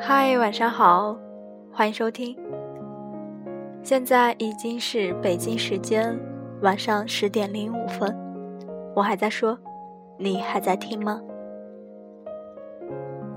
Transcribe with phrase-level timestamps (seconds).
[0.00, 1.16] 嗨，晚上好，
[1.72, 2.36] 欢迎收听。
[3.82, 6.18] 现在已经是北京时间
[6.62, 8.16] 晚上十点零五分，
[8.94, 9.58] 我还在说，
[10.16, 11.20] 你还在听吗？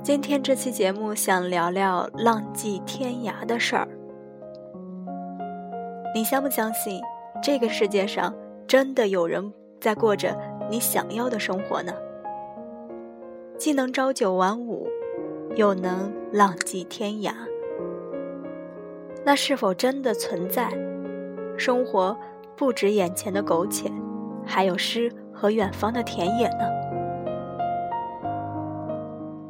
[0.01, 3.87] 今天这期节目想聊聊浪迹天涯的事儿。
[6.15, 7.01] 你相不相信，
[7.43, 8.33] 这个世界上
[8.65, 10.35] 真的有人在过着
[10.69, 11.91] 你想要的生活呢？
[13.57, 14.87] 既能朝九晚五，
[15.55, 17.33] 又能浪迹天涯，
[19.25, 20.69] 那是否真的存在？
[21.57, 22.15] 生活
[22.55, 23.91] 不止眼前的苟且，
[24.45, 26.69] 还有诗和远方的田野呢？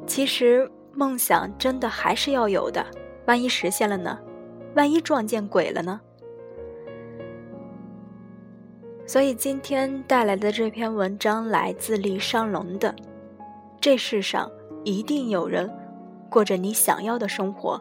[0.07, 2.85] 其实梦想真的还是要有的，
[3.25, 4.17] 万一实现了呢？
[4.75, 5.99] 万一撞见鬼了呢？
[9.05, 12.89] 所以今天带来的这篇文章来自李尚龙的
[13.87, 14.51] 《这世上
[14.83, 15.73] 一定有人
[16.29, 17.77] 过着你想要的生活》。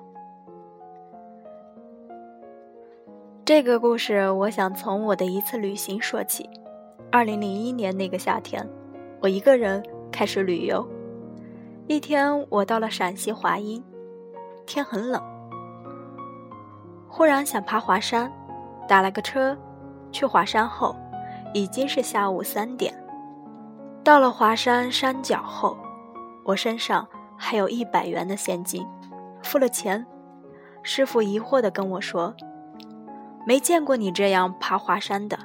[3.45, 6.49] 这个故事我想从我的一次旅行说起。
[7.11, 8.65] 二零零一年那个夏天，
[9.21, 10.89] 我一个人开始旅游。
[11.89, 13.83] 一天，我到了陕西华阴，
[14.65, 15.21] 天很冷，
[17.09, 18.33] 忽然想爬华山，
[18.87, 19.59] 打了个车
[20.13, 20.95] 去华山后，
[21.53, 22.95] 已经是下午三点。
[24.05, 25.77] 到了华山山脚后，
[26.47, 28.87] 我身上还有一百元的现金，
[29.43, 30.07] 付了钱，
[30.85, 32.33] 师傅疑惑地跟我说
[33.45, 35.37] ：“没见过你这样爬华山的，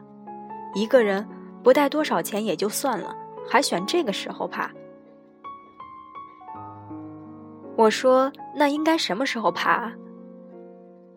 [0.76, 1.28] 一个人
[1.64, 3.16] 不带多少钱也就算了，
[3.50, 4.72] 还选这个时候爬。”
[7.76, 9.92] 我说：“那应该什么时候爬？”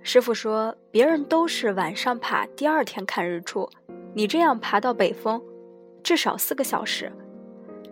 [0.01, 3.69] 师傅说：“别人都是晚上爬，第二天看日出，
[4.15, 5.43] 你这样爬到北峰，
[6.03, 7.13] 至少四个小时，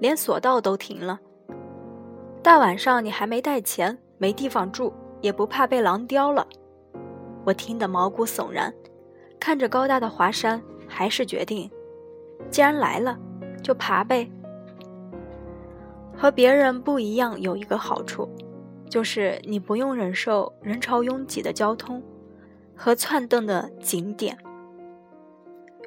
[0.00, 1.20] 连索道都停了。
[2.42, 6.46] 大晚上你还没带钱，没地方住，也不怕被狼叼了。”
[7.46, 8.72] 我听得毛骨悚然，
[9.38, 11.70] 看着高大的华山，还是决定，
[12.50, 13.18] 既然来了，
[13.62, 14.30] 就爬呗。
[16.16, 18.28] 和别人不一样，有一个好处。
[18.88, 22.02] 就是你不用忍受人潮拥挤的交通
[22.76, 24.36] 和窜蹬的景点。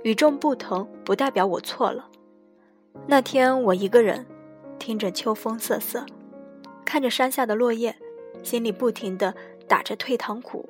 [0.02, 2.10] 与众不同不代表我错了。
[3.06, 4.26] 那天我一个人，
[4.80, 6.04] 听着秋风瑟瑟，
[6.86, 7.96] 看着山下的落叶，
[8.44, 9.34] 心里不停地
[9.68, 10.70] 打着退堂鼓。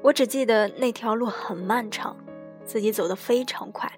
[0.00, 2.16] 我只记得那条路很漫长，
[2.64, 3.92] 自己走得非常快，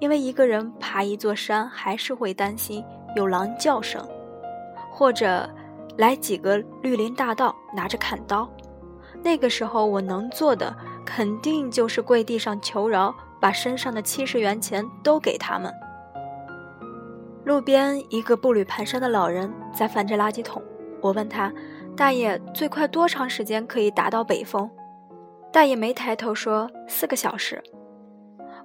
[0.00, 2.84] 因为一个人爬一座山还是会担心
[3.14, 4.06] 有狼叫声，
[4.90, 5.48] 或者。
[5.98, 8.46] 来几个绿林大盗，拿着砍刀。
[9.22, 10.76] 那个时候，我能做的
[11.06, 15.72] 肯定就是跪地上求饶，把身上的七十元钱都给他们。
[17.46, 20.60] 路边一个步履蹒跚的老人在翻着垃圾桶。
[21.00, 21.52] 我问他
[21.96, 24.68] ：“大爷，最快多长时间可以达到北峰？”
[25.52, 27.62] 大爷没抬头说：“四个小时。”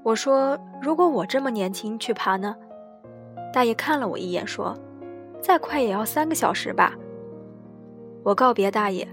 [0.01, 2.55] 我说：“如果我这么年轻去爬呢？”
[3.53, 4.75] 大爷看了我一眼说
[5.39, 6.95] ：“再快也要三个小时吧。”
[8.25, 9.07] 我告别大爷，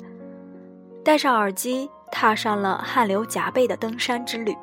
[1.04, 4.56] 戴上耳机，踏上了汗流浃背的登山之旅。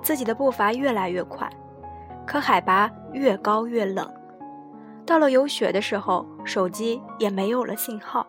[0.00, 1.46] 自己的步伐越来越快，
[2.26, 4.08] 可海拔越高越冷。
[5.04, 8.26] 到了有雪的时候，手机也没有了信号。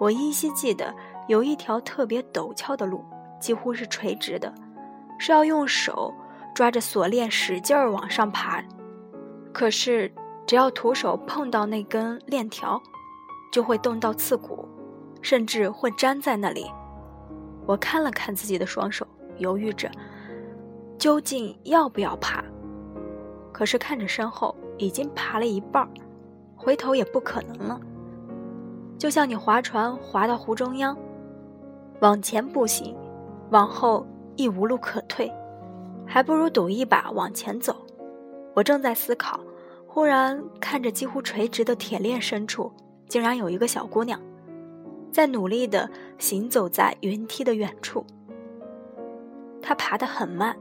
[0.00, 0.92] 我依稀记得
[1.28, 3.04] 有一条特别陡峭的路，
[3.40, 4.52] 几乎是垂直的，
[5.18, 6.12] 是要用手
[6.52, 8.62] 抓着锁链使劲儿往上爬。
[9.52, 10.12] 可是，
[10.44, 12.82] 只要徒手碰到那根链条，
[13.52, 14.68] 就会冻到刺骨，
[15.22, 16.68] 甚至会粘在那里。
[17.64, 19.06] 我看了看自己的双手，
[19.38, 19.88] 犹豫着
[20.98, 22.44] 究竟要不要爬。
[23.54, 25.88] 可是看着身后已经爬了一半，
[26.56, 27.80] 回头也不可能了。
[28.98, 30.96] 就像你划船划到湖中央，
[32.00, 32.96] 往前不行，
[33.50, 34.04] 往后
[34.34, 35.32] 亦无路可退，
[36.04, 37.76] 还不如赌一把往前走。
[38.54, 39.38] 我正在思考，
[39.86, 42.72] 忽然看着几乎垂直的铁链深处。
[43.06, 44.20] 竟然有一个小姑娘，
[45.12, 48.04] 在努力地行走在云梯的远处。
[49.62, 50.56] 她爬得很慢，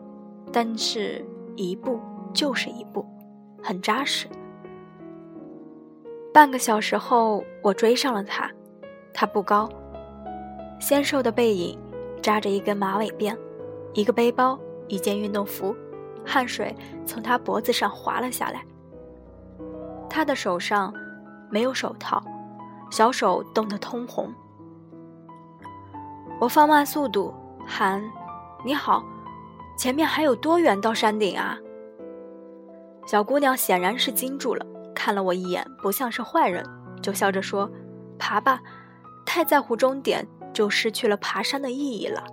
[0.51, 1.25] 但是
[1.55, 1.99] 一步
[2.33, 3.05] 就是一步，
[3.61, 4.27] 很扎实。
[6.33, 8.49] 半个小时后，我追上了他。
[9.13, 9.69] 他不高，
[10.79, 11.77] 纤瘦的背影，
[12.21, 13.37] 扎着一根马尾辫，
[13.93, 15.75] 一个背包，一件运动服，
[16.25, 16.75] 汗水
[17.05, 18.65] 从他脖子上滑了下来。
[20.09, 20.93] 他的手上
[21.49, 22.21] 没有手套。
[22.91, 24.31] 小手冻得通红，
[26.39, 27.33] 我放慢速度
[27.65, 27.99] 喊
[28.63, 29.03] ：“你好，
[29.75, 31.57] 前面还有多远到山顶啊？”
[33.05, 34.65] 小姑娘显然是惊住了，
[34.95, 36.65] 看了我一眼，不像是坏人，
[37.01, 37.69] 就笑着说
[38.17, 38.61] ：“爬吧，
[39.25, 42.23] 太在乎终点，就失去了爬山的意义了。”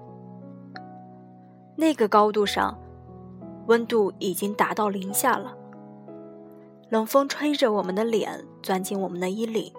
[1.76, 2.78] 那个高度上，
[3.66, 5.56] 温度已经达到零下了。
[6.88, 9.72] 冷风吹着我们的脸，钻进我们的衣领。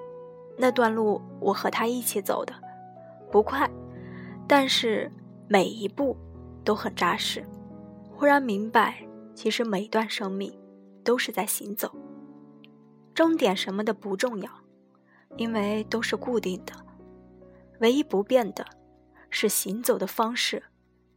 [0.58, 2.54] 那段路我和他一起走的，
[3.32, 3.70] 不快，
[4.48, 5.12] 但是
[5.48, 6.16] 每一步
[6.64, 7.46] 都很扎实。
[8.14, 8.96] 忽然明白，
[9.34, 10.54] 其实每一段生命
[11.04, 11.92] 都是在行走。
[13.14, 14.50] 终点什么的不重要，
[15.38, 16.74] 因为都是固定的。
[17.80, 18.66] 唯一不变的，
[19.30, 20.62] 是行走的方式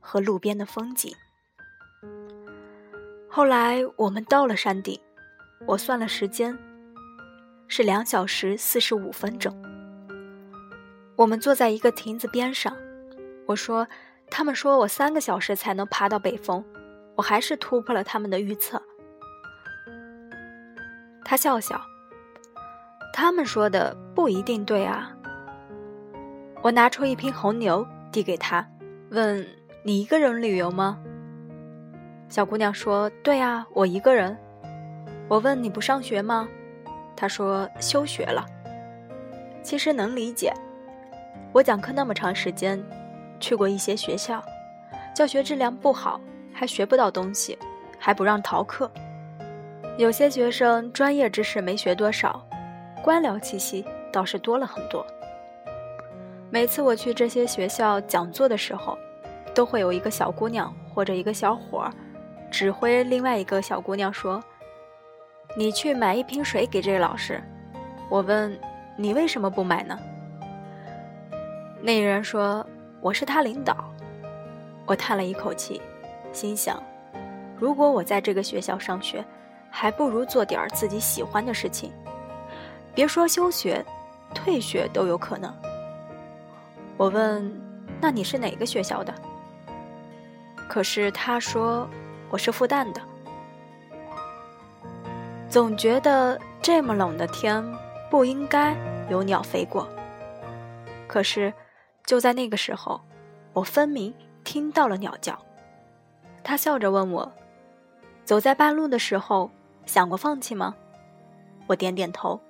[0.01, 1.15] 和路边的风景。
[3.29, 4.99] 后来我们到了山顶，
[5.67, 6.57] 我算了时间，
[7.69, 9.55] 是两小时四十五分整。
[11.17, 12.77] 我们坐在一个亭子边上，
[13.47, 13.87] 我说
[14.31, 16.65] ：“他们说我三个小时才能爬到北峰，
[17.17, 18.83] 我还是突破了他们的预测。”
[21.25, 21.81] 他笑笑。
[23.13, 25.11] 他们说的不一定对啊。
[26.63, 28.67] 我拿出一瓶红牛递给他，
[29.11, 29.47] 问
[29.85, 30.99] ：“你一个人旅游吗？”
[32.29, 34.37] 小姑娘说：“对啊，我一个人。”
[35.29, 36.49] 我问：“你不上学吗？”
[37.17, 38.45] 她说：“休学了。”
[39.63, 40.53] 其实能理解，
[41.53, 42.83] 我讲课那么长时间，
[43.39, 44.43] 去过一些学校，
[45.15, 46.21] 教学质量不好，
[46.53, 47.59] 还学不到东西，
[47.99, 48.91] 还不让逃课。
[49.97, 52.45] 有些学生专业知识没学多少，
[53.01, 55.07] 官僚气息倒是多了很多。
[56.51, 58.99] 每次我去这些学校讲座的时候，
[59.55, 61.93] 都会有一个小姑娘或者一个小伙儿，
[62.51, 64.43] 指挥另外一个小姑娘说
[65.57, 67.41] ：“你去买一瓶水给这个老师。”
[68.11, 68.59] 我问
[68.99, 69.97] ：“你为什么不买呢？”
[71.81, 72.67] 那人说
[73.01, 73.77] ：“我是他领导。”
[74.87, 75.81] 我叹了一口气，
[76.33, 76.83] 心想：
[77.57, 79.25] 如果我在这个学校上学。
[79.77, 81.93] 还不如做点自己喜欢的事情，
[82.95, 83.85] 别说休学，
[84.33, 85.53] 退学都有可能。
[86.97, 87.53] 我问
[88.01, 89.13] ：“那你是哪个学校的？”
[90.69, 91.89] 可是他说
[92.31, 93.03] ：“我是复旦的。”
[95.51, 97.61] 总觉得这么冷的天
[98.09, 98.77] 不应该
[99.11, 99.89] 有鸟飞过。
[101.09, 101.53] 可是
[102.07, 103.01] 就在那个时候，
[103.53, 105.37] 我分明听到了鸟叫。
[106.45, 107.31] 他笑着问我
[108.25, 109.51] ：“走在半路的时候。”
[109.87, 110.75] 想过放弃吗？
[111.67, 112.41] 我点点头。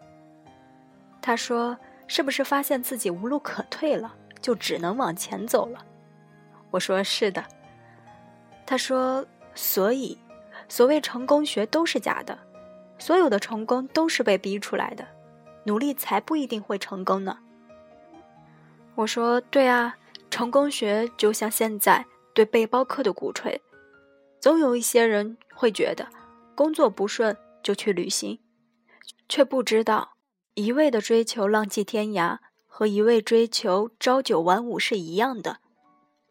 [1.22, 5.84] 他说：“是不是发现自己无路可退了，就只能往前走了？”
[6.70, 7.44] 我说：“是的。”
[8.66, 10.18] 他说：“所以，
[10.68, 12.38] 所谓成功学都是假的，
[12.98, 15.06] 所有的成功都是被逼出来的，
[15.64, 17.38] 努力才不一定会成功呢。”
[18.96, 19.96] 我说：“对啊，
[20.30, 23.60] 成功学就像现在对背包客的鼓吹，
[24.40, 26.06] 总有一些人会觉得。”
[26.54, 28.40] 工作不顺就去旅行，
[29.28, 30.16] 却不知道
[30.54, 35.58] 一味的追求浪迹天涯和一味追求朝九晚五是一样的。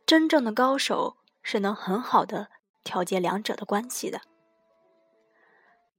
[0.05, 2.49] 真正的高手是能很好的
[2.83, 4.21] 调节两者的关系的。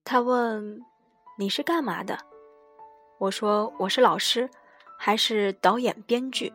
[0.04, 0.82] 他问
[1.38, 2.18] ：“你是干嘛的？”
[3.18, 4.50] 我说：“我是老师，
[4.98, 6.52] 还是导演、编剧。”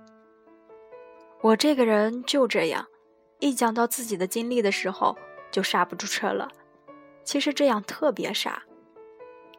[1.42, 2.86] 我这个人就这样，
[3.40, 5.18] 一讲到自己的经历的时候，
[5.52, 6.50] 就刹不住车了。
[7.30, 8.64] 其实这样特别傻，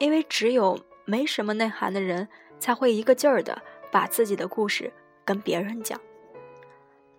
[0.00, 2.28] 因为只有没什么内涵的人
[2.58, 4.92] 才会一个劲儿的把自己的故事
[5.24, 6.00] 跟别人讲。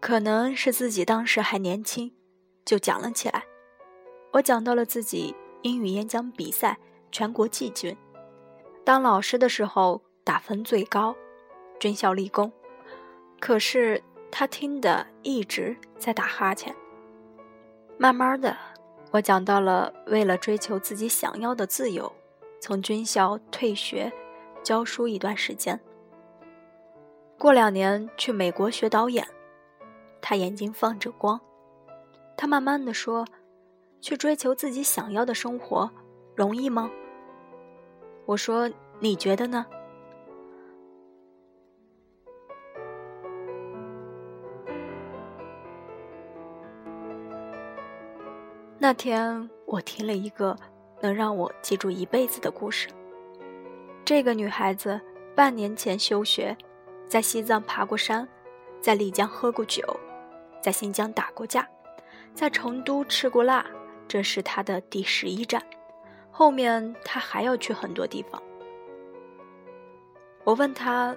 [0.01, 2.11] 可能是自己当时还年轻，
[2.65, 3.45] 就讲了起来。
[4.33, 6.77] 我讲到了自己英语演讲比赛
[7.13, 7.95] 全国季军，
[8.83, 11.15] 当老师的时候打分最高，
[11.79, 12.51] 军校立功。
[13.39, 16.75] 可是他听的一直在打哈欠。
[17.97, 18.57] 慢慢的。
[19.11, 22.11] 我讲到了为了追求自己想要的自由，
[22.61, 24.11] 从军校退学，
[24.63, 25.77] 教书一段时间。
[27.37, 29.27] 过两年去美国学导演，
[30.21, 31.39] 他眼睛放着光。
[32.37, 33.25] 他慢慢的说
[33.99, 35.91] ：“去追求自己想要的生活，
[36.33, 36.89] 容易吗？”
[38.25, 39.65] 我说：“你觉得呢？”
[48.83, 50.57] 那天我听了一个
[51.01, 52.87] 能让我记住一辈子的故事。
[54.03, 54.99] 这个女孩子
[55.35, 56.57] 半年前休学，
[57.07, 58.27] 在西藏爬过山，
[58.81, 59.83] 在丽江喝过酒，
[60.63, 61.69] 在新疆打过架，
[62.33, 63.63] 在成都吃过辣，
[64.07, 65.61] 这是她的第十一站。
[66.31, 68.41] 后面她还要去很多地方。
[70.43, 71.15] 我问她，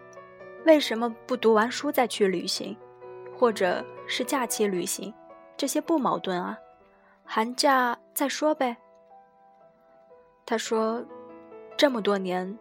[0.66, 2.76] 为什么不读完书再去旅行，
[3.34, 5.14] 或者是假期旅行？
[5.56, 6.58] 这些不矛盾啊。
[7.24, 8.76] 寒假再说呗。
[10.46, 11.04] 他说
[11.76, 12.58] ：“这么多年，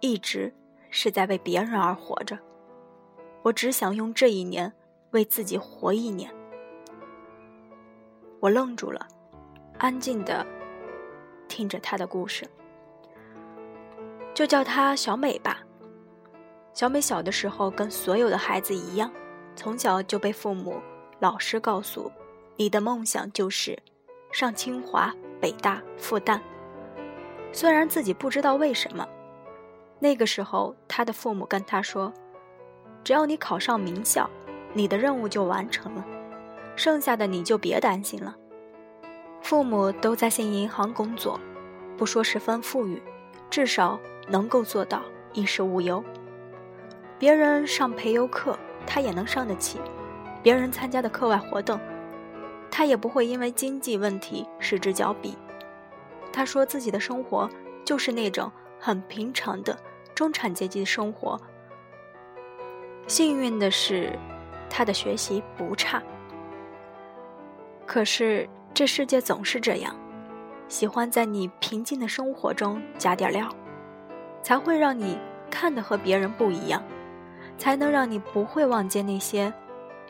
[0.00, 0.52] 一直
[0.90, 2.38] 是在为别人而活着。
[3.42, 4.70] 我只想用这一年
[5.12, 6.30] 为自己活一年。
[8.40, 9.06] 我愣住了，
[9.78, 10.44] 安静的
[11.48, 12.44] 听着他的故事。
[14.34, 15.60] 就叫她小美吧。
[16.74, 19.10] 小美小的时候跟所有的孩子一样，
[19.54, 20.80] 从小就被父母、
[21.20, 22.10] 老师告诉，
[22.56, 23.78] 你的梦想就是
[24.32, 26.40] 上清华、北大、复旦。
[27.52, 29.06] 虽然自己不知道为什么，
[30.00, 32.12] 那个时候他的父母跟他说，
[33.04, 34.28] 只要你考上名校，
[34.72, 36.04] 你的任务就完成了，
[36.74, 38.34] 剩下的你就别担心了。
[39.40, 41.38] 父母都在信银行工作，
[41.96, 43.00] 不说十分富裕，
[43.48, 44.00] 至少。
[44.28, 46.02] 能够做到衣食无忧，
[47.18, 49.78] 别人上培优课，他也能上得起；
[50.44, 51.78] 别人参加的课外活动，
[52.72, 55.36] 他也不会因为经济问题失之交臂。
[56.32, 57.48] 他说自己的生活
[57.84, 58.50] 就是那种
[58.80, 59.78] 很平常的
[60.14, 61.40] 中产阶级的生活。
[63.06, 64.18] 幸运的是，
[64.70, 66.02] 他的学习不差。
[67.86, 69.94] 可是这世界总是这样，
[70.66, 73.48] 喜欢在你平静的生活中加点料。
[74.42, 75.16] 才会让你
[75.48, 76.82] 看的和别人不一样，
[77.56, 79.52] 才能让你不会忘记那些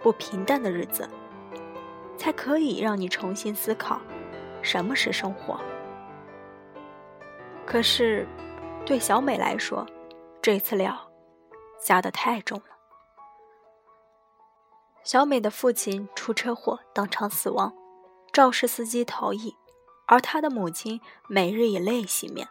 [0.03, 1.07] 不平淡的日子，
[2.23, 4.01] 才可以让你重新思考
[4.63, 5.59] 什么是生活。
[7.67, 8.25] 可是，
[8.87, 9.85] 对小美来说，
[10.41, 10.97] 这次料
[11.85, 12.67] 加的太重了。
[15.03, 17.75] 小美的父亲出车祸当场死亡，
[18.33, 19.57] 肇事司机逃逸，
[20.07, 22.47] 而她的母亲每日以泪洗面。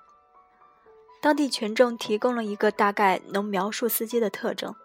[1.22, 4.76] 当地群众提供了一个大概能描述司机的特征。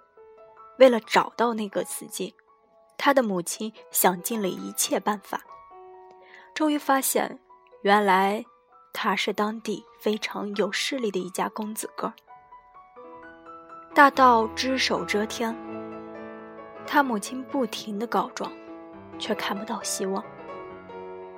[0.78, 2.36] 为了找到那个司机，
[2.98, 5.40] 他的母亲想尽了一切办法，
[6.54, 7.38] 终于发现，
[7.82, 8.44] 原来
[8.92, 12.12] 他是当地非常有势力的一家公子哥。
[13.94, 15.56] 大到只手遮天，
[16.86, 18.52] 他母亲不停的告状，
[19.18, 20.24] 却看不到希望，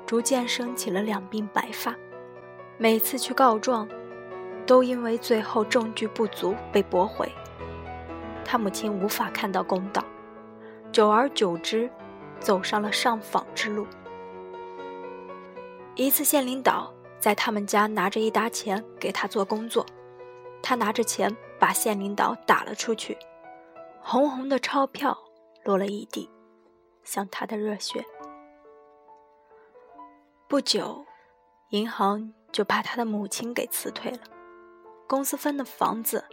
[0.07, 1.95] 逐渐升起了两鬓白发。
[2.77, 3.89] 每次去告状。
[4.67, 7.27] 都因为最后证据不足被驳回，
[8.45, 10.05] 他母亲无法看到公道，
[10.99, 11.89] 久而久之，
[12.41, 13.87] 走上了上访之路。
[15.95, 19.87] 一次，县领导在他们家拿着一沓钱给他做工作，
[20.61, 23.17] 他拿着钱把县领导打了出去，
[24.01, 25.17] 红红的钞票
[25.63, 26.29] 落了一地，
[27.05, 28.05] 像他的热血。
[30.49, 31.07] 不久，
[31.69, 34.19] 银行就把他的母亲给辞退了。
[35.07, 36.25] 公司分的房子，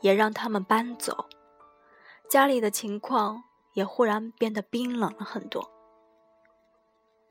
[0.00, 1.26] 也让他们搬走，
[2.28, 3.44] 家里的情况
[3.78, 5.70] 也忽然变得冰冷了很多。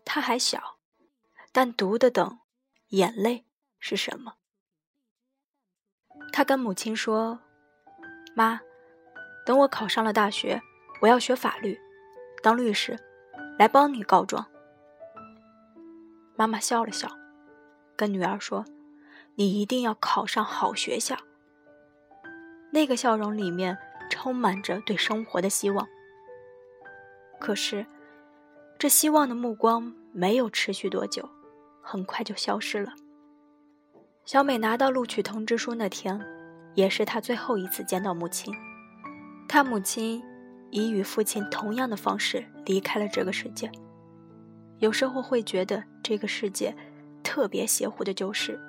[0.05, 0.77] 他还小，
[1.51, 2.39] 但读得懂，
[2.91, 3.45] 眼泪
[3.79, 4.35] 是什么？
[6.31, 7.41] 他跟母亲说
[8.33, 8.61] ：“妈，
[9.45, 10.61] 等我考上了大学，
[11.01, 11.77] 我要学法律，
[12.41, 12.97] 当律师，
[13.59, 14.47] 来帮你告状。”
[16.37, 17.09] 妈妈笑了笑，
[17.97, 18.63] 跟女儿说。
[19.39, 21.15] 你一定要考上好学校。
[22.71, 23.77] 那个笑容里面
[24.09, 25.87] 充满着对生活的希望。
[27.39, 27.85] 可是，
[28.77, 31.27] 这希望的目光没有持续多久，
[31.81, 32.93] 很快就消失了。
[34.25, 36.19] 小美拿到录取通知书那天，
[36.75, 38.53] 也是她最后一次见到母亲。
[39.47, 40.21] 她母亲
[40.71, 43.71] 以与父亲同样的方式离开了这个世界。
[44.79, 46.75] 有时候会觉得这个世界
[47.23, 48.59] 特别邪乎的，就是。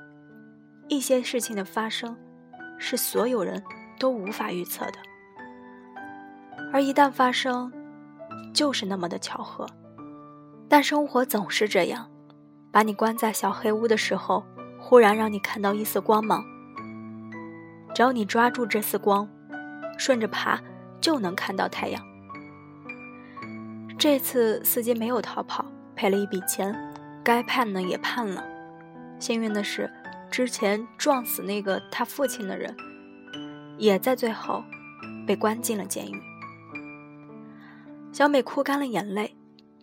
[0.88, 2.16] 一些事情的发生，
[2.78, 3.62] 是所有人
[3.98, 4.94] 都无法预测的，
[6.72, 7.70] 而一旦发生，
[8.58, 9.64] 就是那么的巧合。
[10.68, 12.10] 但生活总是这样，
[12.72, 14.44] 把你关在小黑屋的时候，
[14.80, 16.44] 忽然让你看到一丝光芒。
[17.94, 19.28] 只要你抓住这丝光，
[19.96, 20.60] 顺着爬，
[21.00, 22.02] 就能看到太阳。
[23.96, 26.74] 这次司机没有逃跑，赔了一笔钱，
[27.22, 28.44] 该判呢也判了。
[29.20, 29.88] 幸运的是。
[30.30, 32.76] 之前撞死那个他父亲的人，
[33.78, 34.62] 也在最后
[35.26, 36.20] 被关进了监狱。
[38.18, 39.32] 小美哭干了眼泪，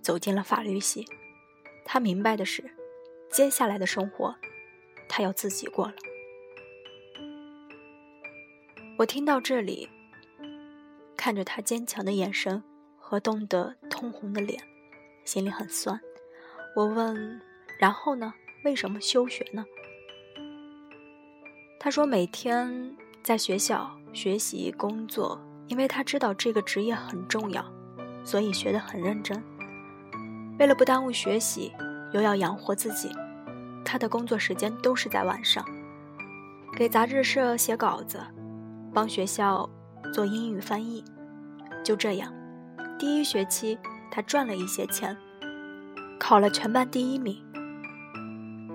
[0.01, 1.07] 走进了法律系。
[1.85, 2.69] 她明白的是，
[3.31, 4.35] 接下来的生活，
[5.07, 5.93] 她要自己过了。
[8.97, 9.87] 我听到这里，
[11.15, 12.61] 看着她坚强的眼神
[12.97, 14.61] 和冻得通红的脸，
[15.23, 15.97] 心里很酸。
[16.75, 17.39] 我问
[17.79, 18.33] ：“然后呢？
[18.65, 19.63] 为什么休学呢？”
[21.79, 25.39] 他说：“每天在学校学习工作，
[25.69, 27.63] 因为他知道这个职业很重要，
[28.25, 29.41] 所以学得很认真。
[30.59, 31.71] 为了不耽误学习，
[32.11, 33.09] 又要养活自己，
[33.85, 35.63] 他的工作时间都是在晚上。
[36.75, 38.19] 给杂志社写稿子，
[38.93, 39.69] 帮学校
[40.11, 41.03] 做英语翻译。
[41.83, 42.33] 就这样，
[42.97, 43.77] 第一学期
[44.09, 45.15] 他赚了一些钱，
[46.19, 47.41] 考了全班第一名。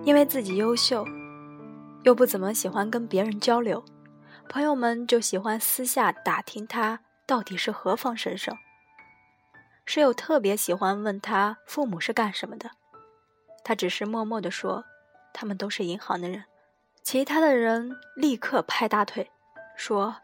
[0.03, 1.05] 因为自己优秀，
[2.05, 3.85] 又不怎么喜欢跟别人交流，
[4.49, 8.57] 朋友们就喜欢私下打听他到底是何方神圣。
[9.93, 12.71] 室友特别喜欢问他父母是干什么的，
[13.65, 14.85] 他只是默默地说，
[15.33, 16.45] 他们都是银行的人。
[17.03, 19.33] 其他的人立刻拍大腿，
[19.75, 20.19] 说：“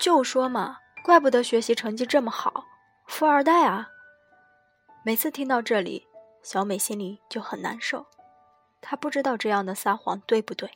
[0.00, 2.64] 就说嘛，怪不得学习成绩这么好，
[3.06, 3.90] 富二代啊！”
[5.06, 6.08] 每次听到这里，
[6.42, 8.06] 小美心里就很难受。
[8.80, 10.72] 她不知道这样的撒谎对不对，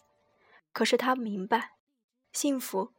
[0.72, 1.72] 可是她明白，
[2.32, 2.92] 幸福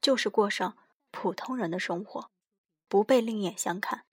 [0.00, 0.74] 就是过上
[1.10, 2.30] 普通人的生活，
[2.88, 4.04] 不被另眼相看。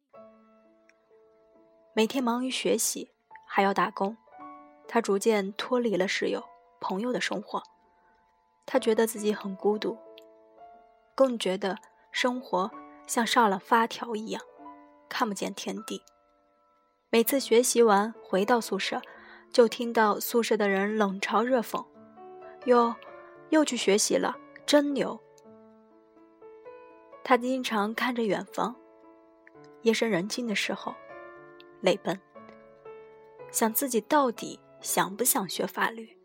[1.95, 3.11] 每天忙于学习，
[3.45, 4.17] 还要打工，
[4.87, 6.43] 他逐渐脱离了室友、
[6.79, 7.61] 朋友的生活。
[8.65, 9.95] 他觉得自己很孤独，
[11.13, 11.77] 更觉得
[12.11, 12.71] 生活
[13.05, 14.41] 像上了发条一样，
[15.07, 16.01] 看不见天地。
[17.11, 18.99] 每次学习完回到宿舍，
[19.51, 21.85] 就听到宿舍的人冷嘲热讽
[22.65, 22.95] ：“哟，
[23.49, 24.35] 又去学习了，
[24.65, 25.19] 真牛。”
[27.23, 28.75] 他经常看着远方，
[29.83, 30.95] 夜深人静的时候，
[31.83, 32.19] 泪奔，
[33.51, 36.17] 想自己到底想不想学法律，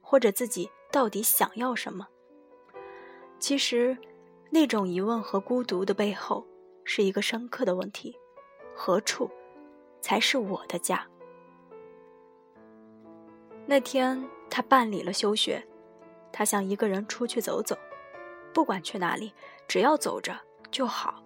[0.00, 0.68] 或者自己。
[0.90, 2.06] 到底想要什么？
[3.38, 3.96] 其实，
[4.50, 6.46] 那种疑问和孤独的背后，
[6.84, 8.14] 是一个深刻的问题：
[8.74, 9.30] 何处
[10.02, 11.06] 才是我的家？
[13.64, 15.66] 那天，他办理了休学，
[16.30, 17.74] 他想一个人出去走走，
[18.52, 19.32] 不管去哪里，
[19.66, 20.38] 只要走着
[20.70, 21.24] 就好。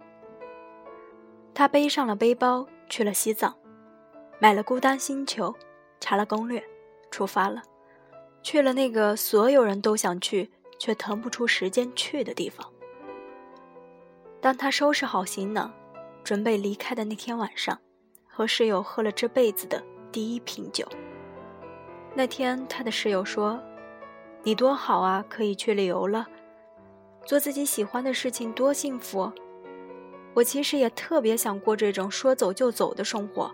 [1.52, 3.59] 他背上了背包，去了西藏，
[4.38, 5.50] 买了《孤单星球》，
[5.99, 6.62] 查了攻略，
[7.11, 7.62] 出发了。
[8.43, 12.71] 去了那个所有人都想去却腾不出时间去的地方。
[14.40, 15.73] 当他收拾好行囊，
[16.22, 17.79] 准备离开的那天晚上，
[18.29, 20.87] 和室友喝了这辈子的第一瓶酒。
[22.14, 23.59] 那天，他的室友说
[24.44, 26.27] ：“你多好啊，可以去旅游了，
[27.25, 29.33] 做自己喜欢的事情，多幸福。”
[30.35, 33.51] 我其实也特别想过这种说走就走的生活。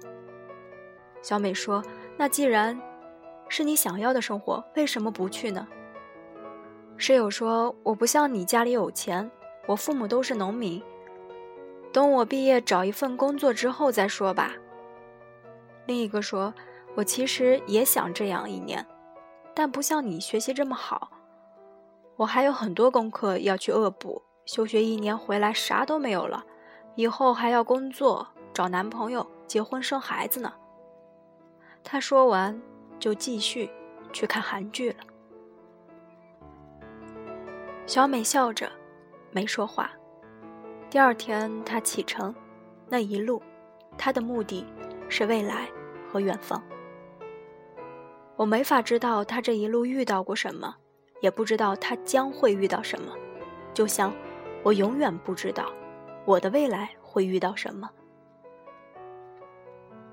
[1.23, 1.83] 小美说
[2.19, 2.79] ：“那既然……”
[3.49, 5.69] 是你想要的生活，为什么不去呢？
[6.97, 9.31] 室友说：“我不像你家里有钱，
[9.67, 10.83] 我父母都是农民，
[11.93, 14.53] 等我毕业找一份工作之后再说吧。”
[15.85, 16.55] 另一个说
[16.97, 18.87] ：“我其实也想这样一年，
[19.55, 21.11] 但不像你学习这么好，
[22.17, 24.23] 我还有很多功课要去恶补。
[24.47, 26.43] 休学一年回来啥都没有了，
[26.95, 30.53] 以后还要工作、找男朋友、结婚生孩子呢。”
[31.85, 32.61] 他说完。
[32.99, 33.69] 就继续
[34.13, 34.99] 去看韩剧了。
[37.85, 38.71] 小美笑着，
[39.33, 39.91] 没说话。
[40.89, 42.33] 第二天，她启程，
[42.87, 43.43] 那一路，
[43.99, 44.65] 她的目的
[45.09, 45.69] 是未来
[46.09, 46.63] 和远方。
[48.37, 50.77] 我没法知道她这一路遇到过什么，
[51.21, 53.13] 也不知道她将会遇到什么，
[53.75, 54.13] 就像
[54.63, 55.73] 我永远不知道
[56.25, 57.91] 我的未来会遇到什么。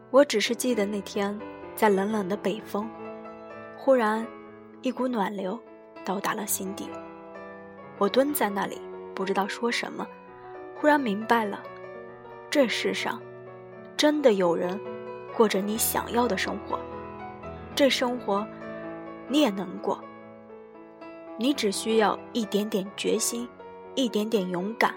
[0.09, 1.39] 我只是记得那天。
[1.79, 2.89] 在冷冷的北风，
[3.77, 4.27] 忽然，
[4.81, 5.57] 一股暖流
[6.03, 6.89] 到达了心底。
[7.97, 8.81] 我蹲在那里，
[9.15, 10.05] 不知道说什么。
[10.75, 11.63] 忽然明白了，
[12.49, 13.21] 这世上
[13.95, 14.77] 真的有人
[15.33, 16.77] 过着你想要的生活。
[17.73, 18.45] 这生活
[19.29, 20.03] 你也能过。
[21.37, 23.47] 你只需要一点点决心，
[23.95, 24.93] 一点点勇敢，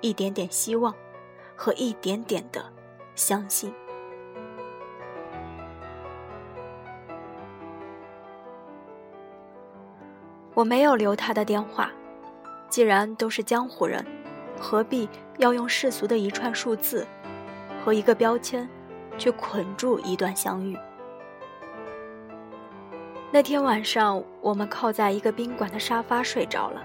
[0.00, 0.94] 一点点希望，
[1.56, 2.64] 和一点点的
[3.16, 3.74] 相信。
[10.54, 11.90] 我没有留他的电话，
[12.68, 14.06] 既然都是江湖人，
[14.58, 17.04] 何必要用世俗的一串数字
[17.84, 18.68] 和一个标签
[19.18, 20.78] 去捆住一段相遇？
[23.32, 26.80] 那天晚上，我们靠在一个宾馆的沙发睡着了。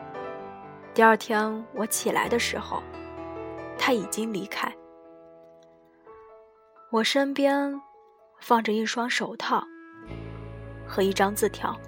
[0.96, 2.82] 第二天我起来的时候，
[3.78, 4.74] 他已经离开。
[6.92, 7.80] 我身边
[8.40, 9.64] 放着一双手套
[10.88, 11.80] 和一张字条。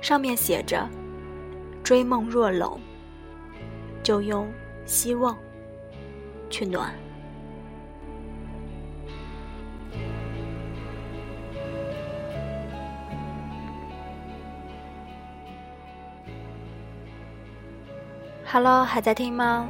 [0.00, 0.88] 上面写着
[1.84, 2.80] ：“追梦若冷，
[4.02, 4.50] 就用
[4.86, 5.36] 希望
[6.48, 6.92] 去暖。”
[18.50, 19.68] Hello，还在听吗？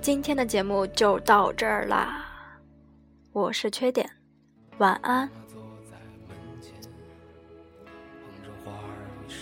[0.00, 2.24] 今天的节目就到这儿啦，
[3.32, 4.10] 我是缺点，
[4.78, 5.30] 晚安。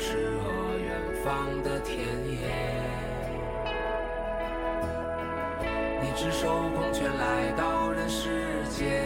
[0.00, 2.38] 诗和远方的田野。
[6.02, 9.04] 你赤手空拳来到人世间，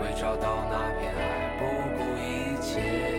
[0.00, 1.20] 为找到那片海
[1.60, 1.64] 不
[1.96, 3.09] 顾一切。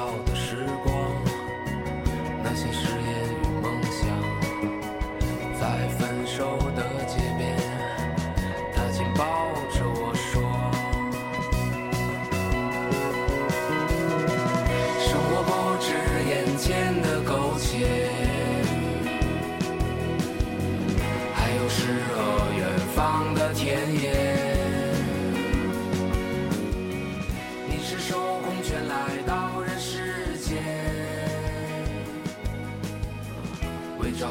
[0.00, 0.94] 到的时光
[2.42, 2.89] 那些时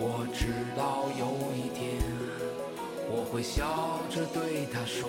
[0.00, 1.98] 我知道有一天，
[3.10, 5.08] 我会笑着对他说：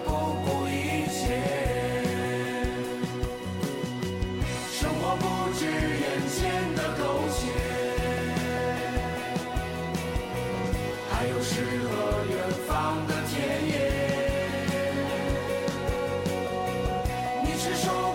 [17.63, 18.10] 是说